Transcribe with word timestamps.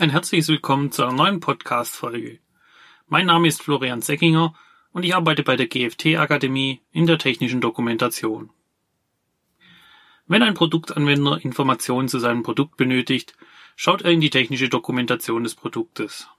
Ein 0.00 0.08
herzliches 0.08 0.48
Willkommen 0.48 0.90
zu 0.92 1.02
einer 1.02 1.12
neuen 1.12 1.40
Podcast-Folge. 1.40 2.38
Mein 3.08 3.26
Name 3.26 3.48
ist 3.48 3.62
Florian 3.62 4.00
Seckinger 4.00 4.54
und 4.92 5.02
ich 5.02 5.14
arbeite 5.14 5.42
bei 5.42 5.56
der 5.56 5.66
GFT 5.66 6.16
Akademie 6.16 6.80
in 6.90 7.06
der 7.06 7.18
technischen 7.18 7.60
Dokumentation. 7.60 8.48
Wenn 10.26 10.42
ein 10.42 10.54
Produktanwender 10.54 11.44
Informationen 11.44 12.08
zu 12.08 12.18
seinem 12.18 12.42
Produkt 12.42 12.78
benötigt, 12.78 13.34
schaut 13.76 14.00
er 14.00 14.10
in 14.10 14.22
die 14.22 14.30
technische 14.30 14.70
Dokumentation 14.70 15.44
des 15.44 15.54
Produktes. 15.54 16.30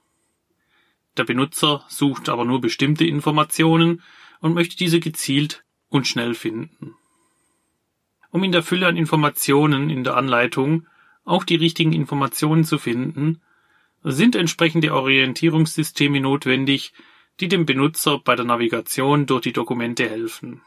Der 1.16 1.22
Benutzer 1.22 1.84
sucht 1.86 2.30
aber 2.30 2.44
nur 2.44 2.60
bestimmte 2.60 3.06
Informationen 3.06 4.02
und 4.40 4.54
möchte 4.54 4.76
diese 4.76 4.98
gezielt 4.98 5.62
und 5.88 6.08
schnell 6.08 6.34
finden. 6.34 6.96
Um 8.32 8.42
in 8.42 8.50
der 8.50 8.64
Fülle 8.64 8.88
an 8.88 8.96
Informationen 8.96 9.88
in 9.88 10.02
der 10.02 10.16
Anleitung 10.16 10.88
auch 11.24 11.44
die 11.44 11.54
richtigen 11.54 11.92
Informationen 11.92 12.64
zu 12.64 12.78
finden, 12.78 13.40
sind 14.02 14.36
entsprechende 14.36 14.94
Orientierungssysteme 14.94 16.20
notwendig, 16.20 16.92
die 17.40 17.48
dem 17.48 17.66
Benutzer 17.66 18.18
bei 18.18 18.36
der 18.36 18.44
Navigation 18.44 19.26
durch 19.26 19.42
die 19.42 19.52
Dokumente 19.52 20.08
helfen. 20.08 20.62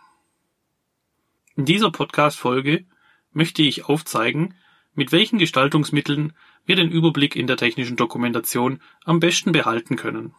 In 1.55 1.65
dieser 1.65 1.91
Podcast-Folge 1.91 2.85
möchte 3.31 3.61
ich 3.61 3.85
aufzeigen, 3.85 4.55
mit 4.93 5.11
welchen 5.11 5.39
Gestaltungsmitteln 5.39 6.33
wir 6.65 6.75
den 6.75 6.89
Überblick 6.89 7.35
in 7.35 7.47
der 7.47 7.57
technischen 7.57 7.97
Dokumentation 7.97 8.81
am 9.03 9.19
besten 9.19 9.51
behalten 9.51 9.95
können. 9.95 10.33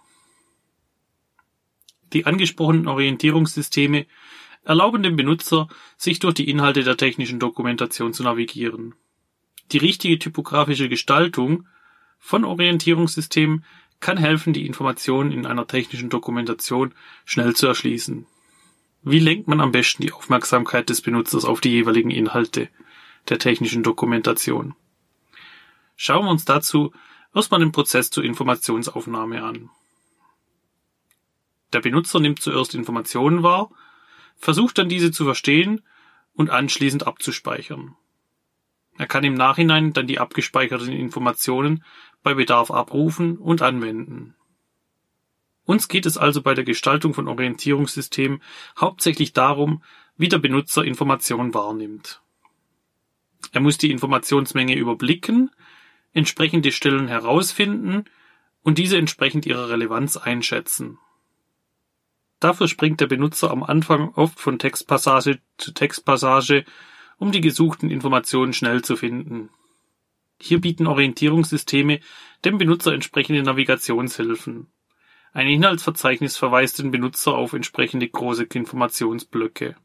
Die 2.12 2.26
angesprochenen 2.26 2.88
Orientierungssysteme 2.88 4.06
erlauben 4.65 5.02
dem 5.02 5.16
Benutzer, 5.16 5.68
sich 5.96 6.18
durch 6.18 6.34
die 6.34 6.48
Inhalte 6.48 6.82
der 6.82 6.96
technischen 6.96 7.38
Dokumentation 7.38 8.12
zu 8.12 8.23
navigieren. 8.23 8.95
Die 9.73 9.78
richtige 9.78 10.18
typografische 10.18 10.88
Gestaltung 10.88 11.66
von 12.18 12.44
Orientierungssystemen 12.44 13.64
kann 14.00 14.18
helfen, 14.18 14.52
die 14.52 14.66
Informationen 14.66 15.32
in 15.32 15.46
einer 15.46 15.66
technischen 15.66 16.10
Dokumentation 16.10 16.95
schnell 17.24 17.54
zu 17.54 17.66
erschließen. 17.66 18.26
Wie 19.02 19.18
lenkt 19.18 19.48
man 19.48 19.60
am 19.60 19.73
besten 19.73 20.02
die 20.02 20.12
Aufmerksamkeit 20.12 20.88
des 20.88 21.00
Benutzers 21.00 21.45
auf 21.45 21.60
die 21.60 21.70
jeweiligen 21.70 22.10
Inhalte 22.10 22.68
der 23.28 23.38
technischen 23.38 23.82
Dokumentation? 23.82 24.74
Schauen 25.96 26.26
wir 26.26 26.30
uns 26.30 26.45
dazu 26.45 26.92
erstmal 27.34 27.60
den 27.60 27.73
Prozess 27.73 28.10
zur 28.10 28.24
Informationsaufnahme 28.24 29.42
an. 29.42 29.70
Der 31.73 31.80
Benutzer 31.80 32.20
nimmt 32.20 32.40
zuerst 32.40 32.74
Informationen 32.74 33.42
wahr, 33.42 33.70
versucht 34.36 34.78
dann 34.78 34.88
diese 34.88 35.10
zu 35.10 35.24
verstehen 35.24 35.82
und 36.34 36.51
anschließend 36.51 37.06
abzuspeichern. 37.06 37.96
Er 38.98 39.06
kann 39.06 39.24
im 39.24 39.34
Nachhinein 39.34 39.92
dann 39.92 40.06
die 40.06 40.18
abgespeicherten 40.18 40.92
Informationen 40.92 41.84
bei 42.22 42.34
Bedarf 42.34 42.70
abrufen 42.70 43.36
und 43.36 43.62
anwenden. 43.62 44.34
Uns 45.64 45.88
geht 45.88 46.06
es 46.06 46.16
also 46.16 46.42
bei 46.42 46.54
der 46.54 46.64
Gestaltung 46.64 47.12
von 47.12 47.28
Orientierungssystemen 47.28 48.40
hauptsächlich 48.78 49.32
darum, 49.32 49.82
wie 50.16 50.28
der 50.28 50.38
Benutzer 50.38 50.84
Informationen 50.84 51.52
wahrnimmt. 51.54 52.22
Er 53.52 53.60
muss 53.60 53.76
die 53.76 53.90
Informationsmenge 53.90 54.74
überblicken, 54.74 55.50
entsprechende 56.12 56.72
Stellen 56.72 57.08
herausfinden 57.08 58.04
und 58.62 58.78
diese 58.78 58.96
entsprechend 58.96 59.44
ihrer 59.44 59.68
Relevanz 59.68 60.16
einschätzen. 60.16 60.98
Dafür 62.40 62.68
springt 62.68 63.00
der 63.00 63.06
Benutzer 63.06 63.50
am 63.50 63.62
Anfang 63.62 64.10
oft 64.14 64.38
von 64.38 64.58
Textpassage 64.58 65.41
zu 65.58 65.72
Textpassage 65.72 66.64
um 67.19 67.32
die 67.32 67.41
gesuchten 67.41 67.91
Informationen 67.91 68.53
schnell 68.53 68.82
zu 68.82 68.97
finden. 68.97 69.50
Hier 70.41 70.60
bieten 70.60 70.86
Orientierungssysteme 70.86 72.00
dem 72.44 72.58
Benutzer 72.58 72.92
entsprechende 72.92 73.42
Navigationshilfen. 73.42 74.66
Ein 75.32 75.48
Inhaltsverzeichnis 75.48 76.36
verweist 76.36 76.78
den 76.78 76.91
Benutzer 76.91 77.34
auf 77.34 77.53
entsprechende 77.53 78.08
große 78.08 78.44
Informationsblöcke. 78.44 79.76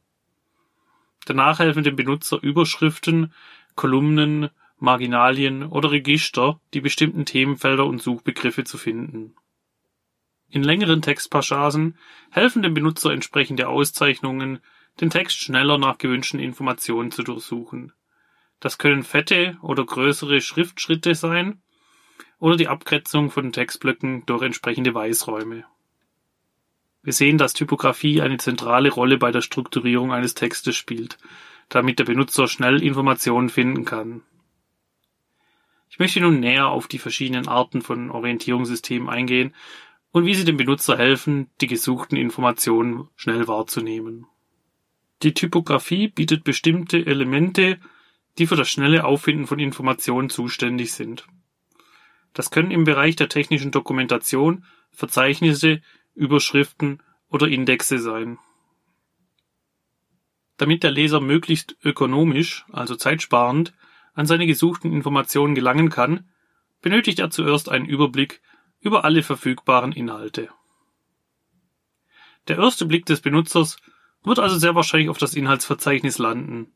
Danach 1.26 1.60
helfen 1.60 1.84
dem 1.84 1.96
Benutzer 1.96 2.42
Überschriften, 2.42 3.34
Kolumnen, 3.76 4.50
Marginalien 4.78 5.64
oder 5.64 5.92
Register, 5.92 6.60
die 6.74 6.82
bestimmten 6.82 7.26
Themenfelder 7.26 7.86
und 7.86 8.02
Suchbegriffe 8.02 8.64
zu 8.64 8.78
finden. 8.78 9.36
In 10.50 10.64
längeren 10.64 11.02
Textpassagen 11.02 11.98
helfen 12.30 12.62
dem 12.62 12.74
Benutzer 12.74 13.12
entsprechende 13.12 13.70
Auszeichnungen, 13.70 14.60
den 15.00 15.10
Text 15.10 15.38
schneller 15.38 15.78
nach 15.78 15.98
gewünschten 15.98 16.40
Informationen 16.40 17.12
zu 17.12 17.24
durchsuchen. 17.24 17.94
Das 18.60 18.78
können 18.78 19.04
fette 19.04 19.58
oder 19.62 19.86
größere 19.86 20.42
Schriftschritte 20.42 21.16
sein 21.16 21.62
oder 22.40 22.58
die 22.58 22.68
Abgrenzung 22.68 23.32
von 23.32 23.52
Textblöcken 23.52 24.26
durch 24.26 24.44
entsprechende 24.44 24.94
Weißräume. 24.94 25.66
Wir 27.04 27.14
sehen, 27.14 27.38
dass 27.38 27.54
Typografie 27.54 28.22
eine 28.22 28.38
zentrale 28.38 28.92
Rolle 28.92 29.18
bei 29.18 29.32
der 29.32 29.42
Strukturierung 29.42 30.12
eines 30.12 30.36
Textes 30.36 30.76
spielt, 30.76 31.18
damit 31.70 31.98
der 31.98 32.06
Benutzer 32.06 32.48
schnell 32.48 32.84
Informationen 32.84 33.50
finden 33.50 33.86
kann. 33.86 34.22
Ich 35.90 36.00
möchte 36.00 36.22
nun 36.22 36.40
näher 36.40 36.68
auf 36.68 36.88
die 36.88 37.00
verschiedenen 37.00 37.48
Arten 37.48 37.82
von 37.82 38.12
Orientierungssystemen 38.12 39.10
eingehen 39.10 39.56
und 40.12 40.26
wie 40.26 40.36
sie 40.36 40.46
dem 40.46 40.58
Benutzer 40.58 40.98
helfen, 40.98 41.50
die 41.60 41.68
gesuchten 41.68 42.18
Informationen 42.18 43.10
schnell 43.16 43.48
wahrzunehmen. 43.48 44.28
Die 45.24 45.34
Typografie 45.34 46.08
bietet 46.08 46.44
bestimmte 46.44 47.06
Elemente, 47.06 47.80
die 48.38 48.48
für 48.48 48.56
das 48.56 48.70
schnelle 48.70 49.04
Auffinden 49.04 49.46
von 49.46 49.60
Informationen 49.60 50.30
zuständig 50.30 50.94
sind. 50.94 51.28
Das 52.34 52.50
können 52.50 52.72
im 52.72 52.86
Bereich 52.86 53.16
der 53.16 53.30
technischen 53.30 53.72
Dokumentation 53.72 54.66
Verzeichnisse, 54.92 55.82
Überschriften 56.16 57.02
oder 57.30 57.48
Indexe 57.48 58.00
sein. 58.00 58.40
Damit 60.58 60.84
der 60.84 60.92
Leser 60.92 61.22
möglichst 61.22 61.76
ökonomisch, 61.84 62.66
also 62.72 62.96
zeitsparend, 62.96 63.74
an 64.14 64.26
seine 64.26 64.48
gesuchten 64.48 64.92
Informationen 64.92 65.56
gelangen 65.56 65.90
kann, 65.90 66.30
benötigt 66.82 67.20
er 67.20 67.30
zuerst 67.30 67.70
einen 67.70 67.86
Überblick 67.86 68.42
über 68.80 69.06
alle 69.06 69.24
verfügbaren 69.24 69.92
Inhalte. 69.92 70.50
Der 72.48 72.58
erste 72.58 72.86
Blick 72.86 73.06
des 73.06 73.22
Benutzers 73.22 73.78
wird 74.24 74.40
also 74.40 74.58
sehr 74.58 74.76
wahrscheinlich 74.76 75.10
auf 75.10 75.18
das 75.18 75.34
Inhaltsverzeichnis 75.34 76.18
landen. 76.18 76.74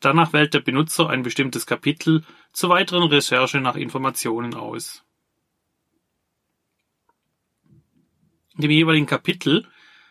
Danach 0.00 0.32
wählt 0.32 0.54
der 0.54 0.60
Benutzer 0.60 1.10
ein 1.10 1.22
bestimmtes 1.22 1.66
Kapitel 1.66 2.24
zur 2.52 2.70
weiteren 2.70 3.08
Recherche 3.08 3.60
nach 3.60 3.74
Informationen 3.74 4.54
aus. 4.54 5.04
In 8.54 8.62
dem 8.62 8.70
jeweiligen 8.70 9.06
Kapitel 9.06 9.66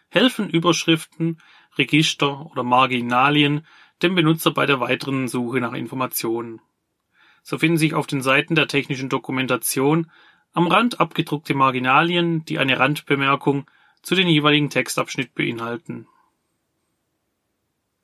helfen 0.09 0.49
Überschriften, 0.49 1.41
Register 1.77 2.45
oder 2.47 2.63
Marginalien 2.63 3.65
dem 4.01 4.15
Benutzer 4.15 4.51
bei 4.51 4.65
der 4.65 4.79
weiteren 4.79 5.27
Suche 5.27 5.59
nach 5.59 5.73
Informationen. 5.73 6.61
So 7.41 7.57
finden 7.57 7.77
sich 7.77 7.93
auf 7.93 8.07
den 8.07 8.21
Seiten 8.21 8.55
der 8.55 8.67
technischen 8.67 9.09
Dokumentation 9.09 10.11
am 10.53 10.67
Rand 10.67 10.99
abgedruckte 10.99 11.53
Marginalien, 11.53 12.45
die 12.45 12.59
eine 12.59 12.79
Randbemerkung 12.79 13.69
zu 14.01 14.15
den 14.15 14.27
jeweiligen 14.27 14.69
Textabschnitt 14.69 15.33
beinhalten. 15.33 16.07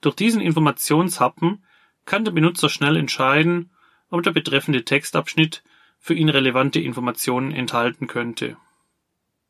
Durch 0.03 0.17
diesen 0.17 0.41
Informationshappen 0.41 1.63
kann 2.03 2.25
der 2.25 2.33
Benutzer 2.33 2.67
schnell 2.67 2.97
entscheiden, 2.97 3.71
ob 4.09 4.21
der 4.21 4.31
betreffende 4.31 4.83
Textabschnitt 4.83 5.63
für 5.97 6.13
ihn 6.13 6.27
relevante 6.27 6.81
Informationen 6.81 7.53
enthalten 7.53 8.07
könnte. 8.07 8.57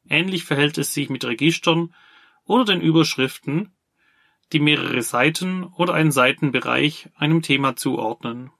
Ähnlich 0.07 0.45
verhält 0.45 0.77
es 0.77 0.93
sich 0.93 1.09
mit 1.09 1.25
Registern 1.25 1.95
oder 2.45 2.65
den 2.65 2.81
Überschriften, 2.81 3.71
die 4.51 4.59
mehrere 4.59 5.01
Seiten 5.01 5.63
oder 5.63 5.95
einen 5.95 6.11
Seitenbereich 6.11 7.09
einem 7.15 7.41
Thema 7.41 7.75
zuordnen. 7.75 8.51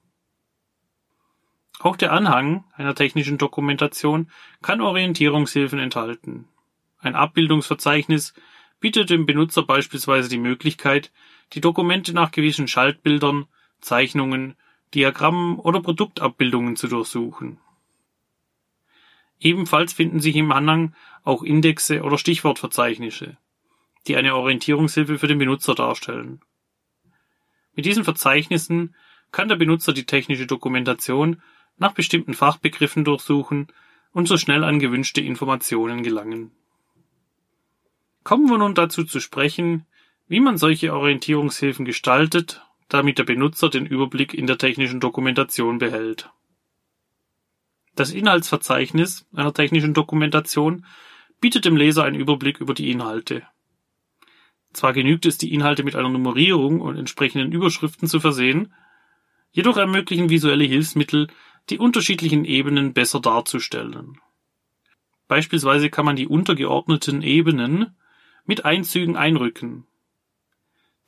Auch 1.78 1.96
der 1.96 2.12
Anhang 2.12 2.64
einer 2.74 2.96
technischen 2.96 3.38
Dokumentation 3.38 4.32
kann 4.64 4.82
Orientierungshilfen 4.82 5.78
enthalten. 5.78 6.48
Ein 6.98 7.14
Abbildungsverzeichnis 7.14 8.34
bietet 8.80 9.12
dem 9.12 9.28
Benutzer 9.28 9.62
beispielsweise 9.62 10.28
die 10.28 10.40
Möglichkeit, 10.40 11.12
die 11.52 11.62
Dokumente 11.62 12.14
nach 12.14 12.32
gewissen 12.32 12.68
Schaltbildern, 12.68 13.46
Zeichnungen, 13.82 14.56
Diagrammen 14.94 15.60
oder 15.60 15.82
Produktabbildungen 15.82 16.76
zu 16.76 16.88
durchsuchen. 16.88 17.60
Ebenfalls 19.40 19.92
finden 19.94 20.22
sich 20.22 20.36
im 20.36 20.52
Anhang 20.52 20.96
auch 21.24 21.44
Indexe 21.44 22.04
oder 22.04 22.18
Stichwortverzeichnisse, 22.18 23.38
die 24.08 24.16
eine 24.16 24.36
Orientierungshilfe 24.36 25.20
für 25.20 25.28
den 25.28 25.40
Benutzer 25.40 25.76
darstellen. 25.76 26.42
Mit 27.76 27.86
diesen 27.86 28.04
Verzeichnissen 28.04 28.96
kann 29.32 29.50
der 29.50 29.56
Benutzer 29.56 29.94
die 29.94 30.06
technische 30.06 30.48
Dokumentation 30.48 31.42
nach 31.78 31.94
bestimmten 31.94 32.34
Fachbegriffen 32.34 33.04
durchsuchen 33.04 33.68
und 34.12 34.28
so 34.28 34.38
schnell 34.38 34.64
an 34.64 34.80
gewünschte 34.80 35.22
Informationen 35.22 36.04
gelangen. 36.04 36.52
Kommen 38.24 38.50
wir 38.50 38.58
nun 38.58 38.76
dazu 38.76 39.04
zu 39.04 39.20
sprechen, 39.20 39.86
wie 40.28 40.40
man 40.40 40.58
solche 40.58 40.94
Orientierungshilfen 40.94 41.86
gestaltet, 41.86 42.66
damit 42.90 43.18
der 43.18 43.24
Benutzer 43.24 43.70
den 43.70 43.86
Überblick 43.86 44.34
in 44.34 44.48
der 44.48 44.58
technischen 44.58 45.00
Dokumentation 45.00 45.80
behält. 45.80 46.30
Das 47.96 48.12
Inhaltsverzeichnis 48.12 49.28
einer 49.34 49.54
technischen 49.54 49.94
Dokumentation 49.94 50.86
bietet 51.40 51.66
dem 51.66 51.76
Leser 51.76 52.04
einen 52.04 52.20
Überblick 52.20 52.60
über 52.60 52.74
die 52.74 52.90
Inhalte. 52.90 53.44
Zwar 54.74 54.94
genügt 54.94 55.26
es, 55.26 55.38
die 55.38 55.54
Inhalte 55.54 55.84
mit 55.84 55.96
einer 55.96 56.10
Nummerierung 56.10 56.82
und 56.82 56.98
entsprechenden 56.98 57.52
Überschriften 57.52 58.08
zu 58.08 58.20
versehen, 58.20 58.74
jedoch 59.52 59.78
ermöglichen 59.78 60.30
visuelle 60.30 60.64
Hilfsmittel, 60.64 61.28
die 61.70 61.78
unterschiedlichen 61.78 62.46
Ebenen 62.46 62.94
besser 62.94 63.20
darzustellen. 63.20 64.20
Beispielsweise 65.28 65.90
kann 65.90 66.06
man 66.06 66.16
die 66.16 66.28
untergeordneten 66.28 67.22
Ebenen 67.22 67.96
mit 68.46 68.66
Einzügen 68.66 69.16
einrücken. 69.16 69.86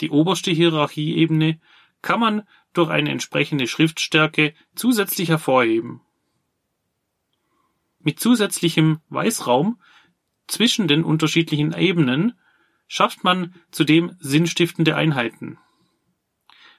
Die 0.02 0.10
oberste 0.10 0.52
Hierarchieebene 0.52 1.60
kann 2.02 2.20
man 2.20 2.48
durch 2.74 2.90
eine 2.90 3.12
entsprechende 3.12 3.68
Schriftstärke 3.68 4.54
zusätzlich 4.76 5.30
hervorheben. 5.30 6.02
Mit 8.00 8.20
zusätzlichem 8.20 9.00
Weißraum 9.10 9.80
zwischen 10.48 10.88
den 10.88 11.04
unterschiedlichen 11.04 11.74
Ebenen 11.74 12.38
schafft 12.88 13.24
man 13.24 13.56
zudem 13.72 14.16
sinnstiftende 14.20 14.96
Einheiten. 14.96 15.58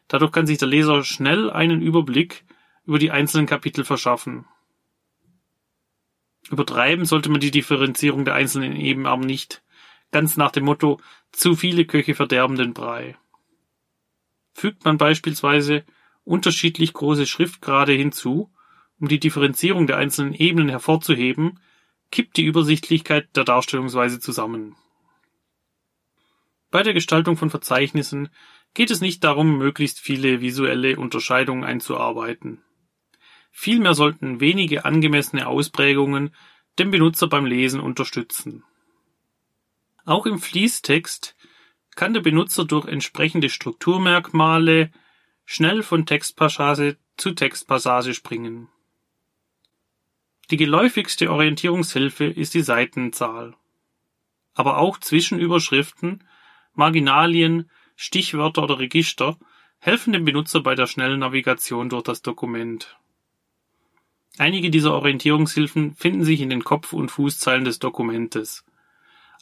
Dadurch 0.09 0.31
kann 0.31 0.47
sich 0.47 0.59
der 0.59 0.69
Leser 0.69 1.03
schnell 1.03 1.51
einen 1.51 1.83
Überblick 1.83 2.45
über 2.85 2.99
die 2.99 3.11
einzelnen 3.11 3.47
Kapitel 3.47 3.85
verschaffen. 3.85 4.47
Übertreiben 6.49 7.05
sollte 7.05 7.29
man 7.29 7.41
die 7.41 7.51
Differenzierung 7.51 8.25
der 8.25 8.35
einzelnen 8.35 8.77
Ebenen 8.77 9.07
aber 9.07 9.25
nicht, 9.25 9.65
ganz 10.13 10.37
nach 10.37 10.51
dem 10.51 10.65
Motto 10.65 11.01
zu 11.33 11.57
viele 11.57 11.85
Köche 11.85 12.15
verderben 12.15 12.57
den 12.57 12.75
Brei. 12.75 13.17
Fügt 14.55 14.85
man 14.85 14.97
beispielsweise 14.97 15.85
unterschiedlich 16.25 16.93
große 16.93 17.27
Schriftgrade 17.27 17.93
hinzu, 17.93 18.51
um 18.99 19.09
die 19.09 19.21
Differenzierung 19.21 19.87
der 19.87 19.99
einzelnen 19.99 20.33
Ebenen 20.33 20.69
hervorzuheben, 20.69 21.61
kippt 22.11 22.37
die 22.37 22.45
Übersichtlichkeit 22.45 23.29
der 23.37 23.45
Darstellungsweise 23.45 24.21
zusammen. 24.21 24.77
Bei 26.71 26.83
der 26.83 26.95
Gestaltung 26.95 27.37
von 27.37 27.51
Verzeichnissen 27.51 28.29
geht 28.75 28.91
es 28.91 29.01
nicht 29.01 29.25
darum, 29.25 29.59
möglichst 29.59 30.01
viele 30.01 30.41
visuelle 30.41 30.97
Unterscheidungen 30.99 31.65
einzuarbeiten. 31.65 32.63
Vielmehr 33.51 33.95
sollten 33.95 34.41
wenige 34.41 34.85
angemessene 34.85 35.47
Ausprägungen 35.47 36.35
den 36.79 36.91
Benutzer 36.91 37.29
beim 37.29 37.47
Lesen 37.47 37.81
unterstützen. 37.81 38.65
Auch 40.07 40.25
im 40.25 40.39
Fließtext 40.39 41.35
kann 41.97 42.15
der 42.15 42.21
Benutzer 42.21 42.65
durch 42.65 42.87
entsprechende 42.87 43.49
Strukturmerkmale 43.49 44.93
schnell 45.45 45.83
von 45.83 46.07
Textpassage 46.07 46.97
zu 47.17 47.33
Textpassage 47.33 48.15
springen. 48.15 48.69
Die 50.53 50.57
geläufigste 50.57 51.29
Orientierungshilfe 51.33 52.25
ist 52.25 52.55
die 52.55 52.63
Seitenzahl. 52.63 53.55
Aber 54.55 54.79
auch 54.79 54.99
Zwischenüberschriften, 54.99 56.23
Marginalien, 56.75 57.69
Stichwörter 57.97 58.63
oder 58.63 58.79
Register 58.79 59.37
helfen 59.79 60.13
dem 60.13 60.25
Benutzer 60.25 60.61
bei 60.61 60.77
der 60.77 60.87
schnellen 60.87 61.19
Navigation 61.19 61.89
durch 61.89 62.05
das 62.05 62.23
Dokument. 62.23 62.97
Einige 64.39 64.71
dieser 64.71 64.95
Orientierungshilfen 64.95 65.97
finden 65.97 66.23
sich 66.23 66.41
in 66.41 66.51
den 66.51 66.63
Kopf- 66.63 66.93
und 66.93 67.11
Fußzeilen 67.11 67.65
des 67.65 67.81
Dokumentes. 67.81 68.65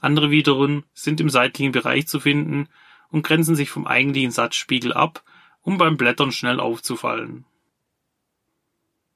Andere 0.04 0.30
wiederum 0.30 0.84
sind 0.92 1.20
im 1.20 1.30
seitlichen 1.30 1.72
Bereich 1.72 2.06
zu 2.06 2.20
finden 2.20 2.68
und 3.08 3.22
grenzen 3.22 3.56
sich 3.56 3.70
vom 3.70 3.86
eigentlichen 3.86 4.30
Satzspiegel 4.30 4.92
ab, 4.92 5.24
um 5.62 5.78
beim 5.78 5.96
Blättern 5.96 6.30
schnell 6.30 6.60
aufzufallen. 6.60 7.46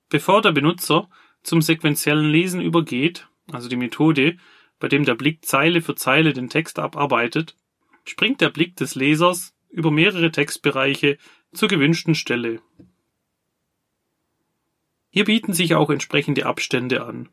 Bevor 0.08 0.40
der 0.40 0.52
Benutzer 0.52 1.10
zum 1.42 1.60
sequentiellen 1.60 2.30
Lesen 2.30 2.62
übergeht, 2.62 3.28
also 3.52 3.68
die 3.68 3.76
Methode, 3.76 4.38
bei 4.80 4.88
dem 4.88 5.04
der 5.04 5.14
Blick 5.14 5.44
Zeile 5.44 5.82
für 5.82 5.94
Zeile 5.94 6.32
den 6.32 6.48
Text 6.48 6.78
abarbeitet, 6.78 7.54
springt 8.04 8.40
der 8.40 8.48
Blick 8.48 8.76
des 8.76 8.94
Lesers 8.94 9.54
über 9.68 9.90
mehrere 9.90 10.30
Textbereiche 10.30 11.18
zur 11.52 11.68
gewünschten 11.68 12.14
Stelle. 12.14 12.62
Hier 15.10 15.24
bieten 15.24 15.52
sich 15.52 15.74
auch 15.74 15.90
entsprechende 15.90 16.46
Abstände 16.46 17.04
an. 17.04 17.28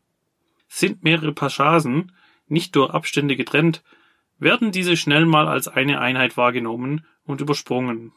Sind 0.68 1.04
mehrere 1.04 1.34
Passagen 1.34 2.12
nicht 2.48 2.76
durch 2.76 2.92
Abstände 2.92 3.36
getrennt, 3.36 3.84
werden 4.38 4.72
diese 4.72 4.98
schnell 4.98 5.26
mal 5.26 5.48
als 5.48 5.68
eine 5.68 6.00
Einheit 6.00 6.38
wahrgenommen 6.38 7.06
und 7.26 7.42
übersprungen. 7.42 8.14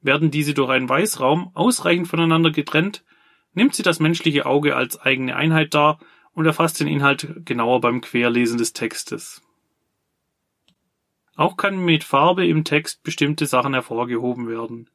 Werden 0.00 0.30
diese 0.30 0.54
durch 0.54 0.70
einen 0.70 0.88
Weißraum 0.88 1.50
ausreichend 1.54 2.08
voneinander 2.08 2.50
getrennt, 2.50 3.04
nimmt 3.52 3.74
sie 3.74 3.82
das 3.82 4.00
menschliche 4.00 4.46
Auge 4.46 4.74
als 4.74 5.00
eigene 5.00 5.36
Einheit 5.36 5.74
dar 5.74 6.00
und 6.32 6.46
erfasst 6.46 6.80
den 6.80 6.88
Inhalt 6.88 7.44
genauer 7.44 7.80
beim 7.80 8.00
Querlesen 8.00 8.58
des 8.58 8.72
Textes. 8.72 9.42
Auch 11.36 11.56
kann 11.56 11.84
mit 11.84 12.04
Farbe 12.04 12.46
im 12.46 12.64
Text 12.64 13.02
bestimmte 13.02 13.46
Sachen 13.46 13.74
hervorgehoben 13.74 14.48
werden. 14.48 14.90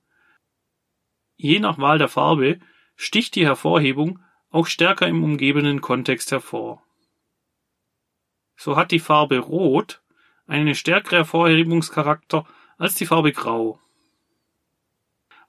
Je 1.36 1.60
nach 1.60 1.78
Wahl 1.78 1.98
der 1.98 2.10
Farbe 2.10 2.60
sticht 2.95 3.36
die 3.36 3.45
Hervorhebung 3.45 4.19
auch 4.50 4.68
stärker 4.68 5.07
im 5.07 5.24
umgebenden 5.24 5.81
Kontext 5.81 6.31
hervor. 6.31 6.83
So 8.57 8.75
hat 8.75 8.92
die 8.92 9.00
Farbe 9.00 9.39
Rot 9.39 10.01
einen 10.48 10.75
stärkeren 10.75 11.19
Hervorhebungscharakter 11.19 12.45
als 12.77 12.95
die 12.95 13.06
Farbe 13.06 13.31
Grau. 13.31 13.80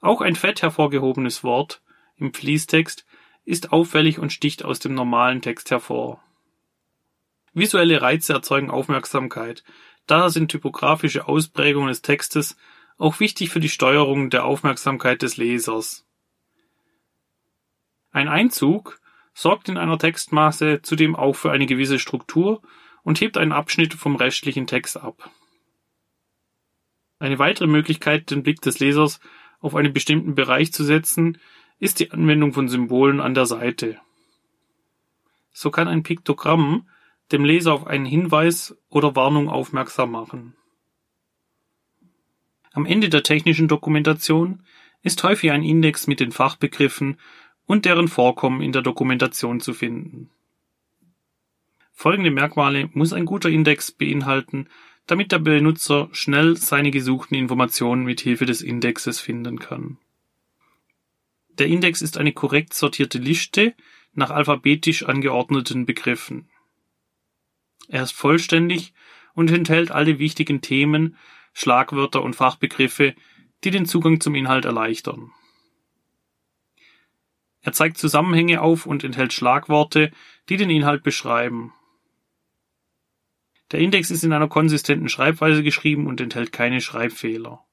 Auch 0.00 0.20
ein 0.20 0.36
fett 0.36 0.62
hervorgehobenes 0.62 1.42
Wort 1.42 1.82
im 2.16 2.32
Fließtext 2.32 3.04
ist 3.44 3.72
auffällig 3.72 4.20
und 4.20 4.32
sticht 4.32 4.64
aus 4.64 4.78
dem 4.78 4.94
normalen 4.94 5.42
Text 5.42 5.70
hervor. 5.70 6.22
Visuelle 7.52 8.00
Reize 8.00 8.34
erzeugen 8.34 8.70
Aufmerksamkeit, 8.70 9.64
Daher 10.08 10.30
sind 10.30 10.50
typografische 10.50 11.28
Ausprägungen 11.28 11.88
des 11.88 12.00
Textes 12.00 12.56
auch 12.96 13.20
wichtig 13.20 13.50
für 13.50 13.60
die 13.60 13.68
Steuerung 13.68 14.30
der 14.30 14.46
Aufmerksamkeit 14.46 15.20
des 15.20 15.36
Lesers. 15.36 16.06
Ein 18.10 18.26
Einzug 18.26 19.00
sorgt 19.34 19.68
in 19.68 19.76
einer 19.76 19.98
Textmasse 19.98 20.80
zudem 20.82 21.14
auch 21.14 21.34
für 21.34 21.52
eine 21.52 21.66
gewisse 21.66 21.98
Struktur 21.98 22.62
und 23.02 23.20
hebt 23.20 23.36
einen 23.36 23.52
Abschnitt 23.52 23.94
vom 23.94 24.16
restlichen 24.16 24.66
Text 24.66 24.96
ab. 24.96 25.30
Eine 27.18 27.38
weitere 27.38 27.66
Möglichkeit, 27.66 28.30
den 28.30 28.42
Blick 28.42 28.60
des 28.60 28.78
Lesers 28.78 29.20
auf 29.60 29.74
einen 29.74 29.92
bestimmten 29.92 30.34
Bereich 30.34 30.72
zu 30.72 30.84
setzen, 30.84 31.38
ist 31.78 32.00
die 32.00 32.10
Anwendung 32.10 32.52
von 32.52 32.68
Symbolen 32.68 33.20
an 33.20 33.34
der 33.34 33.46
Seite. 33.46 34.00
So 35.52 35.70
kann 35.70 35.88
ein 35.88 36.02
Piktogramm 36.02 36.88
dem 37.32 37.44
Leser 37.44 37.74
auf 37.74 37.86
einen 37.86 38.06
Hinweis 38.06 38.76
oder 38.88 39.14
Warnung 39.14 39.48
aufmerksam 39.48 40.12
machen. 40.12 40.54
Am 42.72 42.86
Ende 42.86 43.08
der 43.08 43.22
technischen 43.22 43.68
Dokumentation 43.68 44.62
ist 45.02 45.22
häufig 45.24 45.50
ein 45.50 45.62
Index 45.62 46.06
mit 46.06 46.20
den 46.20 46.32
Fachbegriffen 46.32 47.18
und 47.66 47.84
deren 47.84 48.08
Vorkommen 48.08 48.62
in 48.62 48.72
der 48.72 48.82
Dokumentation 48.82 49.60
zu 49.60 49.74
finden. 49.74 50.30
Folgende 52.00 52.30
Merkmale 52.30 52.90
muss 52.92 53.12
ein 53.12 53.24
guter 53.24 53.48
Index 53.48 53.90
beinhalten, 53.90 54.68
damit 55.08 55.32
der 55.32 55.40
Benutzer 55.40 56.08
schnell 56.12 56.56
seine 56.56 56.92
gesuchten 56.92 57.34
Informationen 57.34 58.04
mit 58.04 58.20
Hilfe 58.20 58.46
des 58.46 58.62
Indexes 58.62 59.18
finden 59.18 59.58
kann. 59.58 59.98
Der 61.48 61.66
Index 61.66 62.00
ist 62.00 62.16
eine 62.16 62.32
korrekt 62.32 62.72
sortierte 62.72 63.18
Liste 63.18 63.74
nach 64.12 64.30
alphabetisch 64.30 65.06
angeordneten 65.06 65.86
Begriffen. 65.86 66.48
Er 67.88 68.04
ist 68.04 68.12
vollständig 68.12 68.92
und 69.34 69.50
enthält 69.50 69.90
alle 69.90 70.20
wichtigen 70.20 70.60
Themen, 70.60 71.16
Schlagwörter 71.52 72.22
und 72.22 72.36
Fachbegriffe, 72.36 73.16
die 73.64 73.72
den 73.72 73.86
Zugang 73.86 74.20
zum 74.20 74.36
Inhalt 74.36 74.66
erleichtern. 74.66 75.32
Er 77.60 77.72
zeigt 77.72 77.98
Zusammenhänge 77.98 78.60
auf 78.60 78.86
und 78.86 79.02
enthält 79.02 79.32
Schlagworte, 79.32 80.12
die 80.48 80.56
den 80.56 80.70
Inhalt 80.70 81.02
beschreiben. 81.02 81.72
Der 83.70 83.80
Index 83.80 84.10
ist 84.10 84.24
in 84.24 84.32
einer 84.32 84.48
konsistenten 84.48 85.08
Schreibweise 85.08 85.62
geschrieben 85.62 86.06
und 86.06 86.20
enthält 86.20 86.52
keine 86.52 86.80
Schreibfehler. 86.80 87.64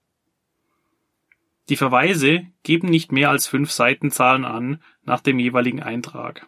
Die 1.70 1.78
Verweise 1.78 2.46
geben 2.64 2.90
nicht 2.90 3.12
mehr 3.12 3.30
als 3.30 3.48
fünf 3.48 3.72
Seitenzahlen 3.72 4.46
an 4.46 4.84
nach 5.04 5.22
dem 5.22 5.40
jeweiligen 5.40 5.82
Eintrag. 5.82 6.48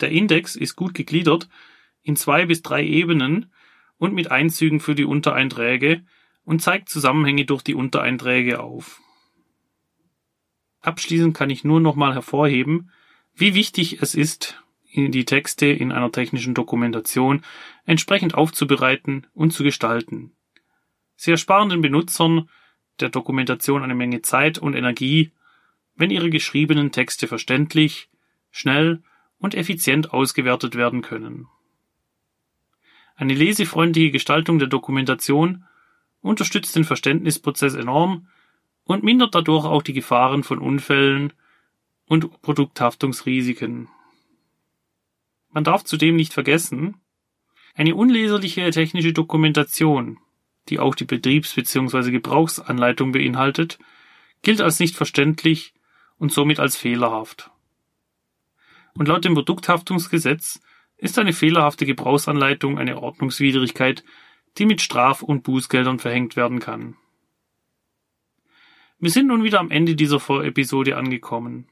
Der 0.00 0.10
Index 0.10 0.56
ist 0.56 0.76
gut 0.76 0.94
gegliedert 0.94 1.48
in 2.02 2.16
zwei 2.16 2.46
bis 2.46 2.62
drei 2.62 2.84
Ebenen 2.84 3.52
und 3.96 4.14
mit 4.14 4.30
Einzügen 4.30 4.80
für 4.80 4.94
die 4.94 5.04
Untereinträge 5.04 6.04
und 6.44 6.60
zeigt 6.60 6.88
Zusammenhänge 6.88 7.46
durch 7.46 7.62
die 7.62 7.74
Untereinträge 7.74 8.60
auf. 8.60 9.00
Abschließend 10.80 11.36
kann 11.36 11.50
ich 11.50 11.64
nur 11.64 11.80
nochmal 11.80 12.14
hervorheben, 12.14 12.90
wie 13.34 13.54
wichtig 13.54 14.02
es 14.02 14.14
ist, 14.14 14.62
die 14.94 15.24
Texte 15.24 15.66
in 15.66 15.92
einer 15.92 16.12
technischen 16.12 16.54
Dokumentation 16.54 17.42
entsprechend 17.84 18.34
aufzubereiten 18.34 19.26
und 19.34 19.52
zu 19.52 19.62
gestalten. 19.62 20.32
Sie 21.16 21.30
ersparen 21.30 21.68
den 21.68 21.80
Benutzern 21.80 22.48
der 23.00 23.08
Dokumentation 23.08 23.82
eine 23.82 23.94
Menge 23.94 24.22
Zeit 24.22 24.58
und 24.58 24.74
Energie, 24.74 25.32
wenn 25.96 26.10
ihre 26.10 26.30
geschriebenen 26.30 26.92
Texte 26.92 27.26
verständlich, 27.26 28.08
schnell 28.50 29.02
und 29.38 29.54
effizient 29.54 30.12
ausgewertet 30.12 30.76
werden 30.76 31.02
können. 31.02 31.48
Eine 33.16 33.34
lesefreundliche 33.34 34.10
Gestaltung 34.10 34.58
der 34.58 34.68
Dokumentation 34.68 35.64
unterstützt 36.20 36.76
den 36.76 36.84
Verständnisprozess 36.84 37.74
enorm 37.74 38.28
und 38.84 39.02
mindert 39.04 39.34
dadurch 39.34 39.64
auch 39.64 39.82
die 39.82 39.94
Gefahren 39.94 40.42
von 40.42 40.58
Unfällen 40.58 41.32
und 42.06 42.42
Produkthaftungsrisiken. 42.42 43.88
Man 45.56 45.64
darf 45.64 45.84
zudem 45.84 46.16
nicht 46.16 46.34
vergessen, 46.34 47.00
eine 47.74 47.94
unleserliche 47.94 48.70
technische 48.72 49.14
Dokumentation, 49.14 50.18
die 50.68 50.78
auch 50.78 50.94
die 50.94 51.06
Betriebs- 51.06 51.54
bzw. 51.54 52.10
Gebrauchsanleitung 52.10 53.10
beinhaltet, 53.10 53.78
gilt 54.42 54.60
als 54.60 54.80
nicht 54.80 54.96
verständlich 54.96 55.72
und 56.18 56.30
somit 56.30 56.60
als 56.60 56.76
fehlerhaft. 56.76 57.50
Und 58.98 59.08
laut 59.08 59.24
dem 59.24 59.32
Produkthaftungsgesetz 59.32 60.60
ist 60.98 61.18
eine 61.18 61.32
fehlerhafte 61.32 61.86
Gebrauchsanleitung 61.86 62.78
eine 62.78 63.00
Ordnungswidrigkeit, 63.00 64.04
die 64.58 64.66
mit 64.66 64.82
Straf- 64.82 65.22
und 65.22 65.42
Bußgeldern 65.42 65.98
verhängt 65.98 66.36
werden 66.36 66.60
kann. 66.60 66.98
Wir 68.98 69.10
sind 69.10 69.28
nun 69.28 69.42
wieder 69.42 69.60
am 69.60 69.70
Ende 69.70 69.94
dieser 69.94 70.20
Vorepisode 70.20 70.98
angekommen. 70.98 71.70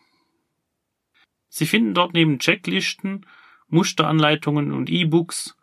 Sie 1.48 1.66
finden 1.66 1.94
dort 1.94 2.14
neben 2.14 2.38
Checklisten, 2.38 3.26
Musteranleitungen 3.68 4.70
und 4.72 4.88
E-Books 4.88 5.56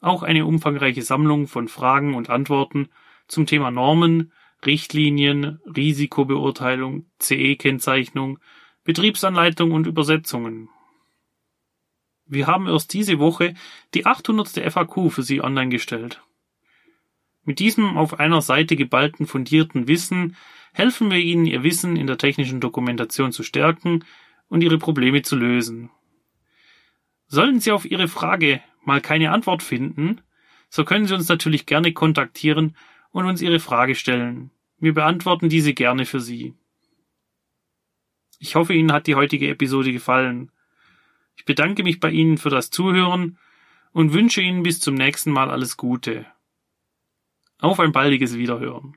auch 0.00 0.22
eine 0.22 0.46
umfangreiche 0.46 1.02
Sammlung 1.02 1.46
von 1.46 1.68
Fragen 1.68 2.14
und 2.14 2.30
Antworten 2.30 2.88
zum 3.28 3.46
Thema 3.46 3.70
Normen, 3.70 4.32
Richtlinien, 4.64 5.60
Risikobeurteilung, 5.64 7.06
CE-Kennzeichnung, 7.20 8.38
Betriebsanleitung 8.84 9.72
und 9.72 9.86
Übersetzungen. 9.86 10.70
Wir 12.24 12.46
haben 12.46 12.66
erst 12.66 12.92
diese 12.92 13.18
Woche 13.18 13.54
die 13.94 14.06
800. 14.06 14.72
FAQ 14.72 15.10
für 15.10 15.22
Sie 15.22 15.42
online 15.42 15.70
gestellt. 15.70 16.22
Mit 17.46 17.60
diesem 17.60 17.96
auf 17.96 18.18
einer 18.18 18.42
Seite 18.42 18.74
geballten 18.74 19.24
fundierten 19.24 19.86
Wissen 19.86 20.36
helfen 20.72 21.10
wir 21.12 21.18
Ihnen, 21.18 21.46
Ihr 21.46 21.62
Wissen 21.62 21.96
in 21.96 22.08
der 22.08 22.18
technischen 22.18 22.60
Dokumentation 22.60 23.30
zu 23.30 23.44
stärken 23.44 24.04
und 24.48 24.62
Ihre 24.62 24.78
Probleme 24.78 25.22
zu 25.22 25.36
lösen. 25.36 25.90
Sollen 27.28 27.60
Sie 27.60 27.70
auf 27.70 27.84
Ihre 27.84 28.08
Frage 28.08 28.60
mal 28.84 29.00
keine 29.00 29.30
Antwort 29.30 29.62
finden, 29.62 30.20
so 30.68 30.84
können 30.84 31.06
Sie 31.06 31.14
uns 31.14 31.28
natürlich 31.28 31.66
gerne 31.66 31.92
kontaktieren 31.92 32.76
und 33.10 33.26
uns 33.26 33.40
Ihre 33.40 33.60
Frage 33.60 33.94
stellen. 33.94 34.50
Wir 34.78 34.92
beantworten 34.92 35.48
diese 35.48 35.72
gerne 35.72 36.04
für 36.04 36.20
Sie. 36.20 36.54
Ich 38.40 38.56
hoffe, 38.56 38.74
Ihnen 38.74 38.92
hat 38.92 39.06
die 39.06 39.14
heutige 39.14 39.48
Episode 39.48 39.92
gefallen. 39.92 40.50
Ich 41.36 41.44
bedanke 41.44 41.84
mich 41.84 42.00
bei 42.00 42.10
Ihnen 42.10 42.38
für 42.38 42.50
das 42.50 42.70
Zuhören 42.70 43.38
und 43.92 44.12
wünsche 44.12 44.42
Ihnen 44.42 44.64
bis 44.64 44.80
zum 44.80 44.96
nächsten 44.96 45.30
Mal 45.30 45.48
alles 45.48 45.76
Gute. 45.76 46.26
Auf 47.58 47.80
ein 47.80 47.92
baldiges 47.92 48.36
Wiederhören. 48.36 48.96